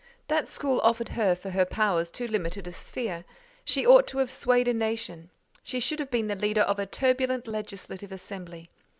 That 0.29 0.49
school 0.49 0.79
offered 0.83 1.09
her 1.09 1.35
for 1.35 1.51
her 1.51 1.63
powers 1.63 2.09
too 2.09 2.27
limited 2.27 2.65
a 2.67 2.71
sphere; 2.71 3.23
she 3.63 3.85
ought 3.85 4.07
to 4.07 4.17
have 4.17 4.31
swayed 4.31 4.67
a 4.67 4.73
nation: 4.73 5.29
she 5.61 5.79
should 5.79 5.99
have 5.99 6.09
been 6.09 6.25
the 6.25 6.33
leader 6.35 6.61
of 6.61 6.79
a 6.79 6.87
turbulent 6.87 7.47
legislative 7.47 8.11
assembly. 8.11 8.71